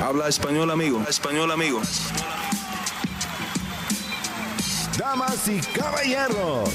Habla 0.00 0.28
español, 0.28 0.70
amigo. 0.70 1.02
español, 1.08 1.50
amigo. 1.50 1.80
Damas 4.96 5.48
y 5.48 5.60
caballeros, 5.60 6.70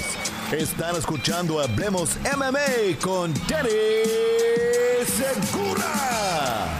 están 0.51 0.95
escuchando 0.97 1.61
Hablemos 1.61 2.17
MMA 2.35 2.99
con 3.01 3.33
Danny 3.47 3.69
Segura. 5.05 6.77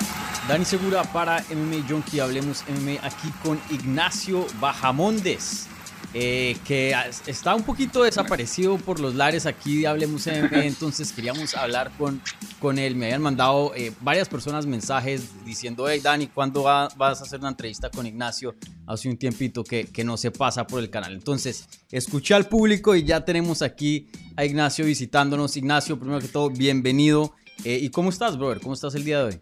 Dani 0.48 0.66
Segura 0.66 1.04
para 1.04 1.44
MMA 1.50 1.88
Junkie. 1.88 2.20
Hablemos 2.20 2.66
MMA 2.68 3.06
aquí 3.08 3.32
con 3.42 3.60
Ignacio 3.70 4.46
Bajamondes. 4.60 5.68
Eh, 6.16 6.58
que 6.64 6.96
está 7.26 7.56
un 7.56 7.64
poquito 7.64 8.04
desaparecido 8.04 8.78
por 8.78 9.00
los 9.00 9.16
lares 9.16 9.48
aquí 9.48 9.82
de 9.82 9.88
Hablemos 9.88 10.28
MMA, 10.28 10.66
entonces 10.66 11.12
queríamos 11.12 11.56
hablar 11.56 11.92
con, 11.98 12.22
con 12.60 12.78
él. 12.78 12.96
Me 12.96 13.08
habían 13.08 13.24
mandado 13.24 13.74
eh, 13.76 13.92
varias 14.00 14.30
personas 14.30 14.68
mensajes 14.68 15.44
diciendo, 15.44 15.90
hey 15.90 16.02
Dani, 16.04 16.28
¿cuándo 16.28 16.64
vas 16.64 16.94
a 17.00 17.24
hacer 17.24 17.40
una 17.40 17.50
entrevista 17.50 17.90
con 17.90 18.06
Ignacio? 18.06 18.56
Hace 18.86 19.10
un 19.10 19.18
tiempito 19.18 19.64
que, 19.64 19.86
que 19.86 20.04
no 20.04 20.16
se 20.18 20.30
pasa 20.30 20.68
por 20.68 20.82
el 20.82 20.92
canal. 20.92 21.14
Entonces, 21.14 21.68
escuché 21.92 22.36
al 22.36 22.48
público 22.48 22.96
y 22.96 23.04
ya 23.04 23.26
tenemos 23.26 23.64
aquí 23.64 24.08
a 24.36 24.46
Ignacio 24.46 24.86
visitándonos. 24.86 25.58
Ignacio, 25.58 25.98
primero 25.98 26.20
que 26.20 26.28
todo, 26.28 26.52
bienvenido. 26.52 27.34
Eh, 27.64 27.80
¿Y 27.82 27.90
cómo 27.90 28.10
estás, 28.10 28.38
brother? 28.38 28.60
¿Cómo 28.60 28.76
estás 28.76 28.94
el 28.94 29.04
día 29.04 29.20
de 29.20 29.24
hoy? 29.24 29.42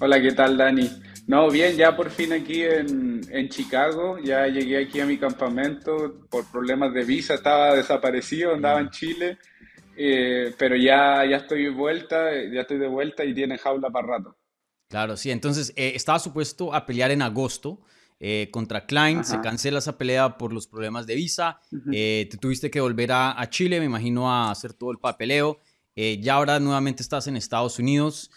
Hola, 0.00 0.20
¿qué 0.20 0.32
tal, 0.32 0.56
Dani? 0.56 0.90
No, 1.32 1.50
bien, 1.50 1.78
ya 1.78 1.96
por 1.96 2.10
fin 2.10 2.30
aquí 2.34 2.62
en, 2.62 3.22
en, 3.30 3.48
Chicago, 3.48 4.18
ya 4.18 4.48
llegué 4.48 4.84
aquí 4.84 5.00
a 5.00 5.06
mi 5.06 5.16
campamento 5.16 6.26
por 6.28 6.44
problemas 6.52 6.92
de 6.92 7.04
visa, 7.04 7.32
estaba 7.32 7.74
desaparecido, 7.74 8.52
andaba 8.52 8.80
en 8.80 8.90
Chile, 8.90 9.38
eh, 9.96 10.54
pero 10.58 10.76
ya, 10.76 11.24
ya 11.24 11.38
estoy 11.38 11.62
de 11.62 11.70
vuelta, 11.70 12.30
ya 12.52 12.60
estoy 12.60 12.76
de 12.76 12.86
vuelta 12.86 13.24
y 13.24 13.32
tiene 13.32 13.56
jaula 13.56 13.88
para 13.88 14.08
rato. 14.08 14.36
Claro, 14.90 15.16
sí, 15.16 15.30
entonces 15.30 15.72
eh, 15.74 15.92
estaba 15.94 16.18
supuesto 16.18 16.74
a 16.74 16.84
pelear 16.84 17.10
en 17.10 17.22
agosto 17.22 17.80
eh, 18.20 18.50
contra 18.52 18.84
Klein, 18.84 19.24
se 19.24 19.40
cancela 19.40 19.78
esa 19.78 19.96
pelea 19.96 20.36
por 20.36 20.52
los 20.52 20.66
problemas 20.66 21.06
de 21.06 21.14
visa, 21.14 21.60
te 21.90 22.38
tuviste 22.42 22.70
que 22.70 22.82
volver 22.82 23.10
a, 23.10 23.40
a, 23.40 23.48
Chile, 23.48 23.80
me 23.80 23.86
imagino, 23.86 24.30
a 24.30 24.50
hacer 24.50 24.74
todo 24.74 24.90
el 24.90 24.98
papeleo, 24.98 25.60
ya 25.96 26.34
ahora 26.34 26.60
nuevamente 26.60 27.02
estás 27.02 27.26
en 27.26 27.38
Estados 27.38 27.78
Unidos, 27.78 28.30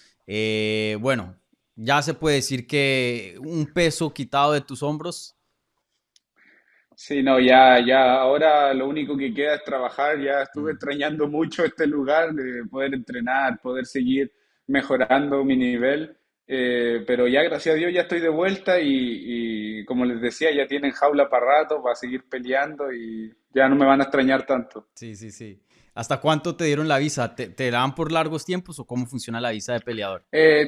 bueno, 1.02 1.36
ya 1.76 2.02
se 2.02 2.14
puede 2.14 2.38
decir 2.38 2.68
que 2.68 3.36
un 3.40 3.72
peso 3.74 4.14
quitado 4.14 4.54
de 4.54 4.62
tus 4.62 4.82
hombros. 4.82 5.36
Sí, 6.96 7.22
no, 7.22 7.40
ya, 7.40 7.86
ya, 7.86 8.14
ahora 8.14 8.74
lo 8.74 8.88
único 8.88 9.18
que 9.18 9.34
queda 9.34 9.56
es 9.56 9.64
trabajar. 9.64 10.20
Ya 10.22 10.44
estuve 10.44 10.72
mm. 10.72 10.76
extrañando 10.76 11.28
mucho 11.28 11.66
este 11.66 11.86
lugar 11.86 12.34
de 12.34 12.64
poder 12.70 12.94
entrenar, 12.94 13.60
poder 13.62 13.86
seguir 13.86 14.32
mejorando 14.68 15.44
mi 15.44 15.58
nivel. 15.58 16.18
Eh, 16.48 17.04
pero 17.08 17.28
ya, 17.28 17.42
gracias 17.42 17.74
a 17.74 17.78
Dios, 17.78 17.92
ya 17.92 18.02
estoy 18.02 18.20
de 18.20 18.30
vuelta 18.30 18.80
y, 18.80 19.84
como 19.86 20.06
les 20.06 20.22
decía, 20.22 20.54
ya 20.56 20.68
tienen 20.68 20.92
jaula 20.92 21.28
para 21.28 21.46
rato, 21.46 21.82
para 21.82 21.96
seguir 21.96 22.30
peleando 22.30 22.94
y 22.94 23.34
ya 23.54 23.68
no 23.68 23.76
me 23.76 23.86
van 23.86 24.00
a 24.00 24.04
extrañar 24.04 24.46
tanto. 24.46 24.88
Sí, 24.94 25.16
sí, 25.16 25.32
sí. 25.32 25.60
¿Hasta 25.96 26.20
cuánto 26.20 26.56
te 26.56 26.66
dieron 26.66 26.88
la 26.88 27.00
visa? 27.00 27.36
¿Te, 27.36 27.48
te 27.48 27.72
dan 27.72 27.96
por 27.96 28.12
largos 28.12 28.46
tiempos 28.46 28.80
o 28.80 28.86
cómo 28.86 29.06
funciona 29.08 29.42
la 29.42 29.52
visa 29.52 29.74
de 29.74 29.80
peleador? 29.80 30.26
Eh, 30.32 30.68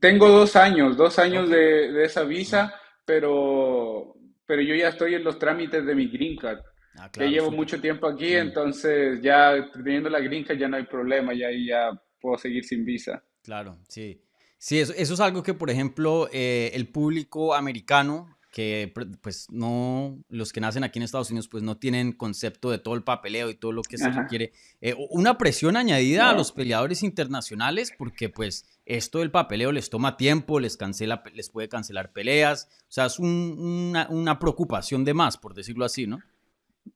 tengo 0.00 0.28
dos 0.28 0.56
años, 0.56 0.96
dos 0.96 1.18
años 1.18 1.48
de, 1.48 2.04
esa 2.04 2.24
visa, 2.24 2.74
pero, 3.04 4.16
pero 4.46 4.62
yo 4.62 4.74
ya 4.74 4.88
estoy 4.88 5.14
en 5.14 5.24
los 5.24 5.38
trámites 5.38 5.84
de 5.84 5.94
mi 5.94 6.08
green 6.08 6.36
card. 6.36 6.60
Ah, 6.98 7.10
ya 7.14 7.26
llevo 7.26 7.50
mucho 7.50 7.80
tiempo 7.80 8.06
aquí, 8.06 8.34
entonces 8.34 9.20
ya 9.20 9.68
teniendo 9.72 10.08
la 10.08 10.20
green 10.20 10.44
card 10.44 10.58
ya 10.58 10.68
no 10.68 10.76
hay 10.76 10.84
problema, 10.84 11.34
ya 11.34 11.48
ya 11.50 11.90
puedo 12.20 12.38
seguir 12.38 12.64
sin 12.64 12.84
visa. 12.84 13.22
Claro, 13.42 13.78
sí. 13.88 14.22
Sí, 14.58 14.80
eso, 14.80 14.94
es 14.94 15.20
algo 15.20 15.42
que, 15.42 15.54
por 15.54 15.70
ejemplo, 15.70 16.28
eh, 16.32 16.70
el 16.74 16.88
público 16.88 17.54
americano 17.54 18.35
que 18.56 18.90
pues 19.20 19.48
no, 19.50 20.18
los 20.30 20.50
que 20.50 20.62
nacen 20.62 20.82
aquí 20.82 20.98
en 20.98 21.02
Estados 21.02 21.28
Unidos 21.28 21.46
pues 21.46 21.62
no 21.62 21.76
tienen 21.76 22.12
concepto 22.12 22.70
de 22.70 22.78
todo 22.78 22.94
el 22.94 23.02
papeleo 23.02 23.50
y 23.50 23.54
todo 23.54 23.70
lo 23.70 23.82
que 23.82 23.98
se 23.98 24.08
requiere. 24.08 24.54
Eh, 24.80 24.94
una 25.10 25.36
presión 25.36 25.76
añadida 25.76 26.30
a 26.30 26.32
los 26.32 26.52
peleadores 26.52 27.02
internacionales 27.02 27.92
porque 27.98 28.30
pues 28.30 28.64
esto 28.86 29.18
del 29.18 29.30
papeleo 29.30 29.72
les 29.72 29.90
toma 29.90 30.16
tiempo, 30.16 30.58
les 30.58 30.78
cancela, 30.78 31.22
les 31.34 31.50
puede 31.50 31.68
cancelar 31.68 32.14
peleas, 32.14 32.70
o 32.84 32.92
sea, 32.92 33.04
es 33.04 33.18
una, 33.18 34.08
una 34.08 34.38
preocupación 34.38 35.04
de 35.04 35.12
más, 35.12 35.36
por 35.36 35.52
decirlo 35.52 35.84
así, 35.84 36.06
¿no? 36.06 36.20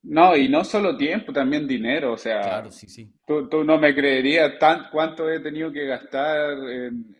No, 0.02 0.36
y 0.36 0.48
no 0.48 0.64
solo 0.64 0.96
tiempo, 0.96 1.32
también 1.32 1.66
dinero. 1.66 2.12
O 2.12 2.18
sea, 2.18 2.40
claro, 2.40 2.70
sí, 2.70 2.88
sí. 2.88 3.08
Tú, 3.26 3.48
tú, 3.48 3.64
no 3.64 3.78
me 3.78 3.94
creerías 3.94 4.58
tan, 4.58 4.88
cuánto 4.90 5.30
he 5.30 5.40
tenido 5.40 5.70
que 5.72 5.86
gastar 5.86 6.52
en, 6.68 7.16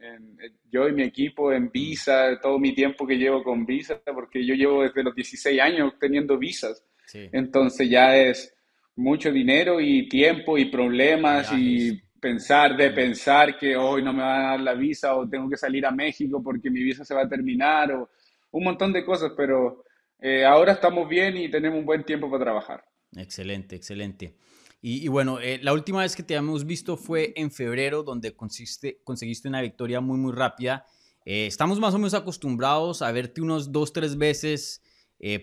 yo 0.70 0.88
y 0.88 0.92
mi 0.92 1.02
equipo 1.02 1.52
en 1.52 1.70
visa, 1.70 2.38
todo 2.40 2.58
mi 2.58 2.74
tiempo 2.74 3.06
que 3.06 3.16
llevo 3.16 3.42
con 3.42 3.66
visa, 3.66 4.00
porque 4.04 4.44
yo 4.44 4.54
llevo 4.54 4.82
desde 4.82 5.02
los 5.02 5.14
16 5.14 5.60
años 5.60 5.92
teniendo 5.98 6.38
visas. 6.38 6.84
Entonces 7.12 7.90
ya 7.90 8.16
es 8.16 8.54
mucho 8.94 9.32
dinero 9.32 9.80
y 9.80 10.08
tiempo 10.08 10.56
y 10.56 10.66
problemas 10.66 11.52
y 11.52 12.00
pensar 12.20 12.76
de 12.76 12.90
pensar 12.90 13.58
que 13.58 13.76
hoy 13.76 14.02
no 14.02 14.12
me 14.12 14.22
van 14.22 14.44
a 14.44 14.50
dar 14.50 14.60
la 14.60 14.74
visa 14.74 15.14
o 15.16 15.28
tengo 15.28 15.48
que 15.48 15.56
salir 15.56 15.84
a 15.86 15.90
México 15.90 16.42
porque 16.42 16.70
mi 16.70 16.82
visa 16.82 17.04
se 17.04 17.14
va 17.14 17.22
a 17.22 17.28
terminar 17.28 17.90
o 17.92 18.10
un 18.52 18.64
montón 18.64 18.92
de 18.92 19.04
cosas, 19.04 19.32
pero 19.36 19.84
eh, 20.20 20.44
ahora 20.44 20.72
estamos 20.72 21.08
bien 21.08 21.36
y 21.36 21.50
tenemos 21.50 21.78
un 21.78 21.86
buen 21.86 22.04
tiempo 22.04 22.30
para 22.30 22.44
trabajar. 22.44 22.84
Excelente, 23.16 23.76
excelente. 23.76 24.36
Y, 24.82 25.08
bueno, 25.08 25.40
eh, 25.40 25.58
la 25.62 25.74
última 25.74 26.00
vez 26.00 26.16
que 26.16 26.22
te 26.22 26.34
habíamos 26.34 26.64
visto 26.64 26.96
fue 26.96 27.34
en 27.36 27.50
febrero, 27.50 28.02
donde 28.02 28.34
consiste, 28.34 29.02
conseguiste 29.04 29.46
una 29.46 29.60
victoria 29.60 30.00
muy, 30.00 30.16
muy 30.16 30.32
rápida. 30.32 30.86
Eh, 31.26 31.46
estamos 31.46 31.78
más 31.78 31.92
o 31.92 31.98
menos 31.98 32.14
acostumbrados 32.14 33.02
a 33.02 33.12
verte 33.12 33.42
unos 33.42 33.72
dos, 33.72 33.92
tres 33.92 34.16
veces 34.16 34.82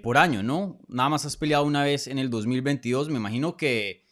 por 0.01 0.17
año, 0.17 0.41
¿no? 0.41 0.79
Nada 0.88 1.09
más 1.09 1.25
has 1.25 1.38
peleado 1.38 1.63
una 1.63 1.83
vez 1.83 2.07
en 2.07 2.17
el 2.17 2.31
2022. 2.31 3.09
Me 3.09 3.17
imagino 3.17 3.55
que 3.57 4.05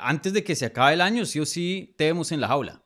antes 0.00 0.32
de 0.32 0.42
que 0.42 0.56
se 0.56 0.66
acabe 0.66 0.94
el 0.94 1.00
año, 1.00 1.24
sí 1.26 1.38
o 1.38 1.46
sí, 1.46 1.94
te 1.96 2.06
vemos 2.06 2.32
en 2.32 2.40
la 2.40 2.48
jaula. 2.48 2.84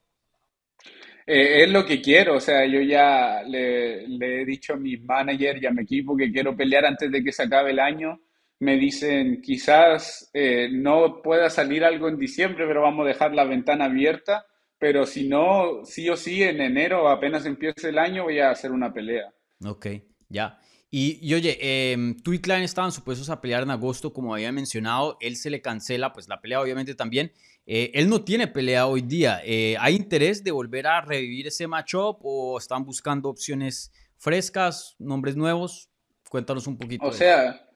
Eh, 1.26 1.64
es 1.64 1.70
lo 1.70 1.86
que 1.86 2.02
quiero, 2.02 2.36
o 2.36 2.40
sea, 2.40 2.66
yo 2.66 2.80
ya 2.80 3.42
le, 3.46 4.04
he 4.04 4.44
dicho 4.44 4.74
a 4.74 4.76
mis 4.76 5.02
managers 5.02 5.62
y 5.62 5.66
a 5.66 5.70
mi 5.70 5.82
equipo 5.82 6.16
que 6.16 6.30
quiero 6.30 6.54
pelear 6.54 6.84
antes 6.84 7.10
de 7.10 7.24
que 7.24 7.32
se 7.32 7.44
acabe 7.44 7.70
el 7.70 7.78
año. 7.78 8.20
Me 8.60 8.76
dicen, 8.76 9.40
quizás 9.42 10.30
eh, 10.32 10.68
no 10.70 11.22
pueda 11.22 11.50
salir 11.50 11.84
algo 11.84 12.08
en 12.08 12.18
diciembre, 12.18 12.66
pero 12.66 12.82
vamos 12.82 13.04
a 13.04 13.08
dejar 13.08 13.34
la 13.34 13.44
ventana 13.44 13.86
abierta. 13.86 14.46
Pero 14.78 15.06
si 15.06 15.28
no, 15.28 15.84
sí 15.84 16.10
o 16.10 16.16
sí, 16.16 16.42
en 16.42 16.60
enero, 16.60 17.08
apenas 17.08 17.46
empiece 17.46 17.88
el 17.88 17.98
año, 17.98 18.24
voy 18.24 18.40
a 18.40 18.50
hacer 18.50 18.70
una 18.70 18.92
pelea. 18.92 19.32
Ok, 19.64 19.86
ya. 20.28 20.58
Y, 20.96 21.34
oye, 21.34 21.58
eh, 21.60 21.96
y 22.24 22.62
estaban 22.62 22.92
supuestos 22.92 23.28
a 23.28 23.40
pelear 23.40 23.64
en 23.64 23.72
agosto, 23.72 24.12
como 24.12 24.32
había 24.32 24.52
mencionado. 24.52 25.16
Él 25.20 25.34
se 25.34 25.50
le 25.50 25.60
cancela, 25.60 26.12
pues 26.12 26.28
la 26.28 26.40
pelea 26.40 26.60
obviamente 26.60 26.94
también. 26.94 27.32
Eh, 27.66 27.90
él 27.94 28.08
no 28.08 28.22
tiene 28.24 28.46
pelea 28.46 28.86
hoy 28.86 29.00
día. 29.00 29.40
Eh, 29.44 29.76
¿Hay 29.80 29.94
interés 29.94 30.44
de 30.44 30.50
volver 30.50 30.86
a 30.86 31.00
revivir 31.00 31.46
ese 31.46 31.66
matchup 31.66 32.18
o 32.22 32.58
están 32.58 32.84
buscando 32.84 33.30
opciones 33.30 33.90
frescas, 34.18 34.96
nombres 34.98 35.36
nuevos? 35.36 35.88
Cuéntanos 36.28 36.66
un 36.66 36.76
poquito. 36.76 37.06
O 37.06 37.12
sea, 37.12 37.68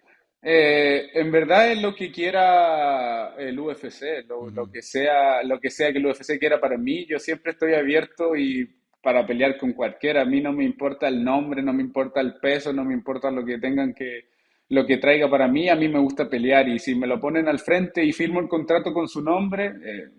eh, 0.42 1.08
en 1.14 1.32
verdad 1.32 1.72
es 1.72 1.80
lo 1.80 1.94
que 1.94 2.12
quiera 2.12 3.34
el 3.36 3.58
UFC, 3.58 4.26
lo, 4.26 4.70
que 4.70 4.82
sea, 4.82 5.42
lo 5.42 5.58
que 5.58 5.70
sea 5.70 5.90
que 5.92 5.98
el 5.98 6.06
UFC 6.06 6.38
quiera 6.38 6.60
para 6.60 6.76
mí. 6.76 7.06
Yo 7.06 7.18
siempre 7.18 7.52
estoy 7.52 7.74
abierto 7.74 8.36
y 8.36 8.68
para 9.02 9.26
pelear 9.26 9.56
con 9.56 9.72
cualquiera. 9.72 10.22
A 10.22 10.26
mí 10.26 10.40
no 10.42 10.52
me 10.52 10.64
importa 10.64 11.08
el 11.08 11.24
nombre, 11.24 11.62
no 11.62 11.72
me 11.72 11.82
importa 11.82 12.20
el 12.20 12.34
peso, 12.34 12.72
no 12.74 12.84
me 12.84 12.92
importa 12.92 13.30
lo 13.30 13.44
que 13.44 13.58
tengan 13.58 13.94
que, 13.94 14.28
lo 14.70 14.86
que 14.86 14.98
traiga 14.98 15.30
para 15.30 15.48
mí, 15.48 15.68
a 15.68 15.76
mí 15.76 15.88
me 15.88 15.98
gusta 15.98 16.28
pelear 16.28 16.68
y 16.68 16.78
si 16.78 16.94
me 16.94 17.06
lo 17.06 17.20
ponen 17.20 17.48
al 17.48 17.58
frente 17.58 18.04
y 18.04 18.12
firmo 18.12 18.40
el 18.40 18.48
contrato 18.48 18.92
con 18.92 19.08
su 19.08 19.22
nombre, 19.22 19.72
eh, 19.84 20.10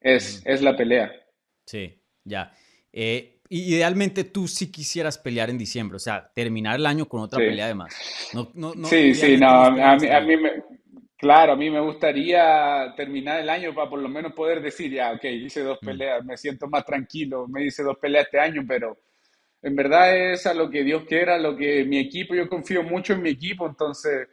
es, 0.00 0.42
es, 0.44 0.62
la 0.62 0.76
pelea. 0.76 1.12
Sí, 1.64 2.02
ya. 2.24 2.52
Eh, 2.92 3.40
idealmente 3.48 4.24
tú 4.24 4.48
sí 4.48 4.70
quisieras 4.70 5.18
pelear 5.18 5.50
en 5.50 5.58
diciembre, 5.58 5.96
o 5.96 6.00
sea, 6.00 6.30
terminar 6.34 6.76
el 6.78 6.86
año 6.86 7.06
con 7.06 7.20
otra 7.20 7.38
pelea 7.38 7.66
además. 7.66 7.94
No, 8.34 8.50
no, 8.54 8.74
no, 8.74 8.88
sí, 8.88 9.14
sí, 9.14 9.36
no, 9.36 9.48
a, 9.48 9.96
mí, 9.96 10.08
a 10.08 10.20
mí 10.20 10.36
me, 10.36 10.50
claro, 11.16 11.52
a 11.52 11.56
mí 11.56 11.70
me 11.70 11.80
gustaría 11.80 12.92
terminar 12.96 13.40
el 13.40 13.48
año 13.48 13.74
para 13.74 13.88
por 13.88 14.00
lo 14.00 14.08
menos 14.08 14.32
poder 14.32 14.60
decir, 14.60 14.92
ya, 14.92 15.12
ok, 15.12 15.24
hice 15.24 15.62
dos 15.62 15.78
peleas, 15.78 16.24
me 16.24 16.36
siento 16.36 16.68
más 16.68 16.84
tranquilo, 16.84 17.46
me 17.48 17.64
hice 17.64 17.82
dos 17.82 17.96
peleas 17.98 18.24
este 18.26 18.40
año, 18.40 18.62
pero 18.66 18.98
en 19.64 19.74
verdad 19.74 20.32
es 20.32 20.46
a 20.46 20.52
lo 20.52 20.68
que 20.70 20.84
Dios 20.84 21.04
quiera, 21.08 21.38
lo 21.38 21.56
que 21.56 21.84
mi 21.84 21.98
equipo, 21.98 22.34
yo 22.34 22.48
confío 22.48 22.82
mucho 22.82 23.14
en 23.14 23.22
mi 23.22 23.30
equipo, 23.30 23.66
entonces 23.66 24.28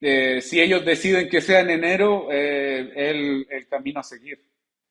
eh, 0.00 0.40
si 0.40 0.60
ellos 0.60 0.84
deciden 0.84 1.28
que 1.28 1.40
sea 1.40 1.60
en 1.60 1.70
enero, 1.70 2.28
eh, 2.30 2.92
el, 2.94 3.46
el, 3.50 3.66
camino 3.66 4.00
a 4.00 4.04
seguir. 4.04 4.38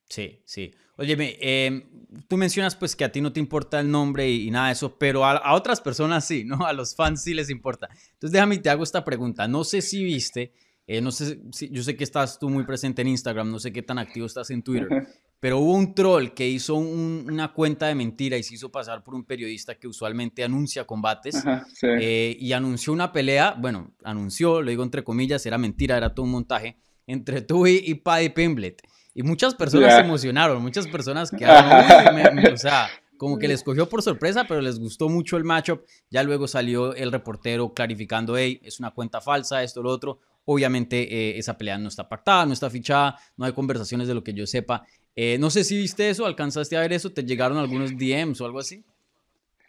Sí, 0.08 0.42
sí. 0.44 0.70
Óyeme, 0.96 1.38
em, 1.40 1.82
tú 2.28 2.36
mencionas 2.36 2.76
pues 2.76 2.94
que 2.94 3.04
a 3.04 3.10
ti 3.10 3.22
no 3.22 3.32
te 3.32 3.40
importa 3.40 3.80
el 3.80 3.90
nombre 3.90 4.30
y, 4.30 4.50
nada 4.50 4.66
de 4.66 4.74
eso, 4.74 4.98
pero 4.98 5.24
a, 5.24 5.54
otras 5.54 5.80
personas 5.80 6.26
sí, 6.26 6.44
¿no? 6.44 6.66
A 6.66 6.74
los 6.74 6.94
fans 6.94 7.22
sí 7.22 7.32
les 7.32 7.48
importa. 7.48 7.88
Entonces 8.12 8.32
déjame 8.32 8.58
te 8.58 8.68
hago 8.68 8.82
esta 8.82 9.02
pregunta. 9.02 9.48
No 9.48 9.64
sé 9.64 9.80
si 9.80 10.04
viste, 10.04 10.52
eh, 10.86 11.00
no 11.00 11.10
sé 11.10 11.40
si, 11.52 11.70
yo 11.70 11.82
sé 11.82 11.96
que 11.96 12.04
estás 12.04 12.38
tú 12.38 12.50
muy 12.50 12.64
presente 12.64 13.00
en 13.00 13.08
Instagram, 13.08 13.50
no 13.50 13.58
sé 13.58 13.72
qué 13.72 13.82
tan 13.82 13.98
activo 13.98 14.26
estás 14.26 14.50
en 14.50 14.62
Twitter, 14.62 14.88
pero 15.40 15.58
hubo 15.58 15.72
un 15.72 15.94
troll 15.94 16.28
que 16.34 16.46
hizo 16.46 16.74
una 16.74 17.52
cuenta 17.52 17.86
de 17.86 17.94
mentira 17.94 18.36
y 18.36 18.42
se 18.42 18.54
hizo 18.54 18.70
pasar 18.70 19.02
por 19.02 19.14
un 19.14 19.24
periodista 19.24 19.74
que 19.74 19.88
usualmente 19.88 20.44
anuncia 20.44 20.86
combates 20.86 21.42
eh, 21.82 22.36
y 22.38 22.52
anunció 22.52 22.92
una 22.92 23.10
pelea, 23.10 23.56
bueno, 23.58 23.94
anunció, 24.04 24.60
lo 24.60 24.70
digo 24.70 24.82
entre 24.82 25.02
comillas, 25.02 25.44
era 25.46 25.56
mentira, 25.56 25.96
era 25.96 26.14
todo 26.14 26.24
un 26.24 26.32
montaje, 26.32 26.76
entre 27.06 27.40
tú 27.40 27.66
y, 27.66 27.94
Paddy 27.94 28.28
Pimblet. 28.28 28.82
Y 29.14 29.22
muchas 29.22 29.54
personas 29.54 29.94
se 29.94 30.00
emocionaron, 30.00 30.62
muchas 30.62 30.86
personas 30.86 31.30
quedaron, 31.36 32.52
o 32.52 32.56
sea, 32.56 32.88
como 33.20 33.38
que 33.38 33.48
les 33.48 33.62
cogió 33.62 33.88
por 33.88 34.02
sorpresa, 34.02 34.44
pero 34.46 34.60
les 34.60 34.78
gustó 34.78 35.08
mucho 35.08 35.36
el 35.36 35.44
matchup. 35.44 35.82
Ya 36.10 36.22
luego 36.22 36.48
salió 36.48 36.94
el 36.94 37.12
reportero 37.12 37.74
clarificando, 37.74 38.36
hey, 38.36 38.60
es 38.62 38.78
una 38.78 38.92
cuenta 38.92 39.20
falsa, 39.20 39.62
esto, 39.62 39.82
lo 39.82 39.90
otro. 39.90 40.20
Obviamente 40.46 41.02
eh, 41.02 41.38
esa 41.38 41.58
pelea 41.58 41.76
no 41.76 41.88
está 41.88 42.08
pactada, 42.08 42.46
no 42.46 42.54
está 42.54 42.70
fichada, 42.70 43.18
no 43.36 43.44
hay 43.44 43.52
conversaciones 43.52 44.08
de 44.08 44.14
lo 44.14 44.24
que 44.24 44.32
yo 44.32 44.46
sepa. 44.46 44.86
Eh, 45.22 45.36
no 45.36 45.50
sé 45.50 45.64
si 45.64 45.76
viste 45.76 46.08
eso, 46.08 46.24
alcanzaste 46.24 46.78
a 46.78 46.80
ver 46.80 46.94
eso, 46.94 47.12
te 47.12 47.22
llegaron 47.22 47.58
algunos 47.58 47.90
DMs 47.94 48.40
o 48.40 48.46
algo 48.46 48.58
así. 48.58 48.82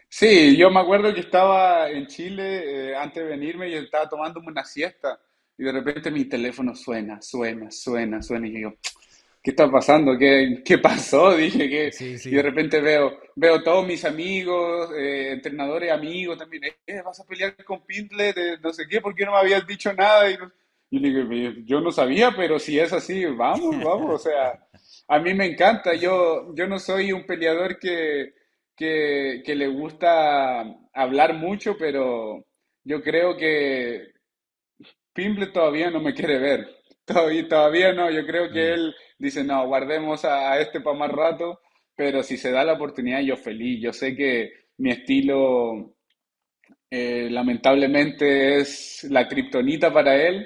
Sí, 0.07 0.56
yo 0.56 0.71
me 0.71 0.80
acuerdo 0.80 1.13
que 1.13 1.19
estaba 1.19 1.89
en 1.89 2.07
Chile 2.07 2.92
eh, 2.92 2.95
antes 2.95 3.21
de 3.21 3.31
venirme 3.31 3.68
y 3.68 3.74
estaba 3.74 4.07
tomándome 4.07 4.48
una 4.48 4.63
siesta 4.63 5.19
y 5.57 5.65
de 5.65 5.74
repente 5.74 6.09
mi 6.09 6.24
teléfono 6.24 6.74
suena, 6.74 7.21
suena, 7.21 7.69
suena, 7.69 8.21
suena 8.21 8.48
y 8.48 8.62
yo, 8.62 8.75
¿qué 9.44 9.51
está 9.51 9.69
pasando? 9.69 10.18
¿Qué, 10.18 10.62
qué 10.63 10.77
pasó? 10.77 11.31
Dije 11.36 11.69
que 11.69 11.92
y 12.00 12.30
de 12.30 12.42
repente 12.42 12.80
veo, 12.80 13.19
veo 13.36 13.62
todos 13.62 13.86
mis 13.86 14.06
amigos, 14.06 14.89
eh, 14.98 15.33
entrenadores 15.33 15.92
amigos 15.92 16.38
también, 16.38 16.63
eh, 16.88 17.01
vas 17.03 17.19
a 17.19 17.25
pelear 17.25 17.62
con 17.65 17.86
Pintle 17.86 18.31
de 18.31 18.57
no 18.59 18.71
sé 18.71 18.88
qué, 18.88 19.01
¿por 19.01 19.13
qué 19.13 19.25
no 19.25 19.33
me 19.33 19.39
habías 19.39 19.68
dicho 19.68 19.92
nada? 19.92 20.31
Y, 20.31 20.38
y 20.91 20.99
dije, 20.99 21.63
yo 21.65 21.79
no 21.79 21.91
sabía, 21.91 22.31
pero 22.35 22.59
si 22.59 22.77
es 22.77 22.91
así, 22.91 23.23
vamos, 23.25 23.81
vamos, 23.81 24.13
o 24.13 24.17
sea, 24.17 24.67
a 25.07 25.19
mí 25.19 25.33
me 25.33 25.45
encanta. 25.45 25.95
Yo, 25.95 26.53
yo 26.53 26.67
no 26.67 26.79
soy 26.79 27.13
un 27.13 27.25
peleador 27.25 27.79
que, 27.79 28.33
que, 28.75 29.55
le 29.55 29.67
gusta 29.69 30.61
hablar 30.93 31.33
mucho, 31.35 31.77
pero 31.79 32.45
yo 32.83 33.01
creo 33.01 33.38
que 33.38 34.11
Pimble 35.13 35.47
todavía 35.47 35.89
no 35.89 36.01
me 36.01 36.13
quiere 36.13 36.39
ver. 36.39 36.67
Todavía, 37.05 37.47
todavía 37.47 37.93
no. 37.93 38.11
Yo 38.11 38.25
creo 38.25 38.51
que 38.51 38.59
mm. 38.59 38.73
él 38.73 38.95
dice, 39.17 39.43
no, 39.43 39.65
guardemos 39.67 40.25
a, 40.25 40.59
este 40.59 40.81
para 40.81 40.97
más 40.97 41.11
rato. 41.11 41.61
Pero 41.95 42.21
si 42.21 42.38
se 42.38 42.51
da 42.51 42.63
la 42.63 42.73
oportunidad, 42.73 43.21
yo 43.21 43.38
feliz. 43.38 43.81
Yo 43.81 43.93
sé 43.93 44.15
que 44.15 44.51
mi 44.77 44.91
estilo 44.91 45.95
eh, 46.89 47.29
lamentablemente 47.31 48.57
es 48.57 49.05
la 49.09 49.27
kriptonita 49.27 49.93
para 49.93 50.15
él, 50.15 50.45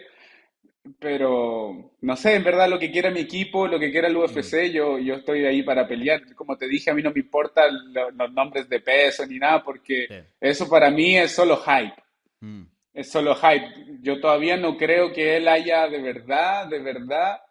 pero 1.00 1.94
no 2.02 2.16
sé, 2.16 2.36
en 2.36 2.44
verdad 2.44 2.70
lo 2.70 2.78
que 2.78 2.92
quiera 2.92 3.10
mi 3.10 3.22
equipo, 3.22 3.68
lo 3.68 3.80
que 3.80 3.92
quiera 3.92 4.08
el 4.08 4.18
UFC, 4.18 4.70
mm. 4.70 4.72
yo, 4.72 5.00
yo 5.00 5.16
estoy 5.16 5.46
ahí 5.46 5.64
para 5.64 5.88
pelear. 5.88 6.22
Como 6.36 6.58
te 6.58 6.68
dije, 6.68 6.92
a 6.92 6.94
mí 6.94 7.02
no 7.02 7.12
me 7.12 7.22
importan 7.22 7.74
los 8.16 8.32
nombres 8.32 8.70
de 8.70 8.80
peso 8.80 9.26
ni 9.26 9.40
nada, 9.40 9.64
porque 9.64 10.26
eso 10.40 10.70
para 10.70 10.92
mí 10.92 11.18
es 11.18 11.32
solo 11.32 11.58
hype. 11.58 11.96
Mm. 12.42 12.64
Es 12.94 13.12
solo 13.12 13.36
hype. 13.36 14.00
Yo 14.02 14.20
todavía 14.22 14.58
no 14.58 14.78
creo 14.78 15.12
que 15.12 15.38
él 15.38 15.48
haya 15.48 15.88
de 15.88 16.02
verdad, 16.02 16.68
de 16.68 16.80
verdad 16.80 17.42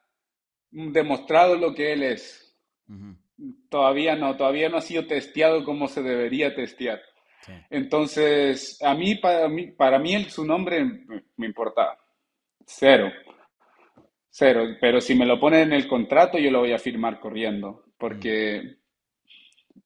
demostrado 0.70 1.56
lo 1.56 1.74
que 1.74 1.92
él 1.92 2.02
es. 2.04 2.56
Todavía 3.68 4.14
no, 4.14 4.36
todavía 4.36 4.68
no 4.68 4.78
ha 4.78 4.82
sido 4.82 5.06
testeado 5.06 5.64
como 5.64 5.88
se 5.88 6.02
debería 6.02 6.54
testear. 6.54 7.02
Entonces, 7.68 8.80
a 8.82 8.94
mí, 8.94 9.16
para 9.16 9.48
mí, 9.48 9.66
para 9.72 9.98
mí 9.98 10.24
su 10.24 10.46
nombre 10.46 10.82
me 11.36 11.46
importa 11.46 11.98
Cero. 12.66 13.12
Cero. 14.36 14.66
Pero 14.80 15.00
si 15.00 15.14
me 15.14 15.26
lo 15.26 15.38
ponen 15.38 15.68
en 15.68 15.72
el 15.74 15.86
contrato, 15.86 16.38
yo 16.38 16.50
lo 16.50 16.58
voy 16.58 16.72
a 16.72 16.78
firmar 16.78 17.20
corriendo. 17.20 17.84
Porque 17.96 18.78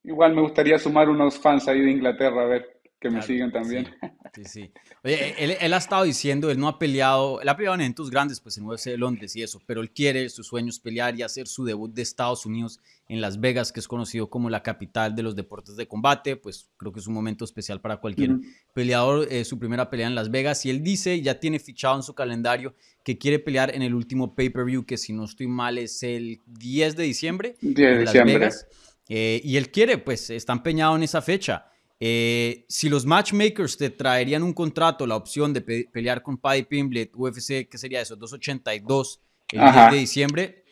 igual 0.05 0.35
me 0.35 0.41
gustaría 0.41 0.79
sumar 0.79 1.11
unos 1.11 1.39
fans 1.39 1.69
ahí 1.69 1.83
de 1.83 1.91
Inglaterra 1.91 2.45
a 2.45 2.47
ver 2.47 2.81
que 2.99 3.11
me 3.11 3.21
sigan 3.21 3.53
también. 3.53 3.95
Sí, 4.35 4.45
sí. 4.45 4.73
Oye, 5.05 5.35
él, 5.39 5.73
ha 5.73 5.77
estado 5.77 6.05
diciendo, 6.05 6.51
él 6.51 6.59
no 6.59 6.69
ha 6.69 6.79
peleado, 6.79 7.41
él 7.41 7.49
ha 7.49 7.57
peleado 7.57 7.75
en 7.75 7.83
eventos 7.83 8.11
grandes, 8.11 8.41
pues 8.41 8.57
en 8.59 8.65
UFC 8.65 8.87
de 8.87 8.99
Londres 8.99 9.37
y 9.37 9.43
eso, 9.43 9.61
pero 9.67 9.81
él 9.81 9.91
quiere, 9.91 10.29
su 10.29 10.43
sueño 10.43 10.69
es 10.69 10.79
pelear 10.79 11.15
y 11.17 11.23
hacer 11.23 11.47
su 11.47 11.65
debut 11.65 11.93
de 11.93 12.03
Estados 12.03 12.45
Unidos 12.45 12.81
en 13.09 13.23
Las 13.23 13.41
Vegas, 13.41 13.73
que 13.73 13.81
es 13.81 13.89
conocido 13.89 14.29
como 14.29 14.51
la 14.51 14.63
capital 14.63 15.15
de 15.15 15.23
los 15.23 15.35
deportes 15.35 15.77
de 15.77 15.89
combate, 15.89 16.37
pues 16.37 16.69
creo 16.77 16.93
que 16.93 17.01
es 17.01 17.07
un 17.07 17.15
momento 17.15 17.45
especial 17.45 17.81
para 17.81 17.97
cualquier 17.97 18.37
peleador, 18.75 19.27
eh, 19.31 19.45
su 19.45 19.59
primera 19.59 19.89
pelea 19.89 20.07
en 20.07 20.15
Las 20.15 20.31
Vegas, 20.31 20.67
y 20.67 20.71
él 20.71 20.83
dice, 20.83 21.21
ya 21.23 21.41
tiene 21.41 21.59
fichado 21.59 21.97
en 21.97 22.03
su 22.03 22.15
calendario 22.15 22.75
que 23.03 23.17
quiere 23.17 23.39
pelear 23.39 23.75
en 23.75 23.81
el 23.81 23.95
último 23.95 24.35
pay-per-view, 24.35 24.85
que 24.85 24.99
si 24.99 25.15
no 25.15 25.25
estoy 25.25 25.47
mal 25.47 25.79
es 25.79 26.03
el 26.03 26.41
10 26.47 26.97
de 26.97 27.03
diciembre, 27.05 27.57
en 27.63 28.05
Las 28.05 28.13
Vegas, 28.13 28.67
eh, 29.09 29.41
y 29.43 29.57
él 29.57 29.71
quiere, 29.71 29.97
pues 29.97 30.29
está 30.29 30.53
empeñado 30.53 30.95
en 30.95 31.03
esa 31.03 31.23
fecha. 31.23 31.65
Eh, 32.01 32.67
si 32.69 32.91
los 32.91 33.07
matchmakers 33.07 33.77
te 33.79 33.89
traerían 33.89 34.43
un 34.43 34.53
contrato, 34.53 35.07
la 35.07 35.17
opción 35.17 35.55
de 35.55 35.63
pelear 35.63 36.23
con 36.23 36.37
Paddy 36.37 36.65
Pimblet, 36.65 37.11
UFC, 37.17 37.67
¿qué 37.69 37.79
sería 37.79 38.03
eso? 38.03 38.17
282 38.17 39.21
el 39.53 39.61
10 39.61 39.91
de 39.91 39.97
diciembre. 39.97 40.65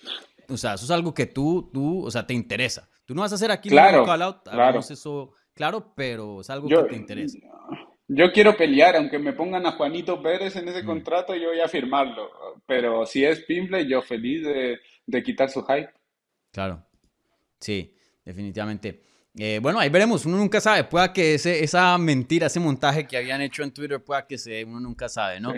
O 0.48 0.56
sea, 0.56 0.74
eso 0.74 0.84
es 0.84 0.90
algo 0.90 1.12
que 1.14 1.26
tú, 1.26 1.70
tú, 1.72 2.04
o 2.04 2.10
sea, 2.10 2.26
te 2.26 2.34
interesa. 2.34 2.88
Tú 3.04 3.14
no 3.14 3.22
vas 3.22 3.32
a 3.32 3.36
hacer 3.36 3.50
aquí 3.50 3.68
claro, 3.68 4.00
un 4.00 4.06
call 4.06 4.22
out, 4.22 4.42
claro. 4.44 4.80
eso 4.80 5.32
claro, 5.54 5.92
pero 5.96 6.40
es 6.40 6.50
algo 6.50 6.68
que 6.68 6.76
te 6.90 6.96
interesa. 6.96 7.38
Yo 8.08 8.30
quiero 8.32 8.56
pelear, 8.56 8.96
aunque 8.96 9.18
me 9.18 9.32
pongan 9.32 9.66
a 9.66 9.72
Juanito 9.72 10.22
Pérez 10.22 10.54
en 10.56 10.68
ese 10.68 10.82
mm. 10.82 10.86
contrato, 10.86 11.34
yo 11.34 11.48
voy 11.48 11.60
a 11.60 11.68
firmarlo. 11.68 12.30
Pero 12.66 13.04
si 13.04 13.24
es 13.24 13.40
Pimblet, 13.44 13.88
yo 13.88 14.00
feliz 14.02 14.44
de, 14.44 14.78
de 15.06 15.22
quitar 15.22 15.50
su 15.50 15.62
hype. 15.64 15.90
Claro, 16.52 16.84
sí, 17.58 17.94
definitivamente. 18.24 19.02
Eh, 19.38 19.58
bueno, 19.60 19.78
ahí 19.78 19.90
veremos, 19.90 20.24
uno 20.24 20.38
nunca 20.38 20.60
sabe, 20.62 20.84
pueda 20.84 21.12
que 21.12 21.34
ese, 21.34 21.62
esa 21.62 21.98
mentira, 21.98 22.46
ese 22.46 22.58
montaje 22.58 23.06
que 23.06 23.18
habían 23.18 23.42
hecho 23.42 23.62
en 23.62 23.70
Twitter, 23.70 24.02
pueda 24.02 24.26
que 24.26 24.38
se 24.38 24.64
uno 24.64 24.80
nunca 24.80 25.10
sabe, 25.10 25.40
¿no? 25.40 25.52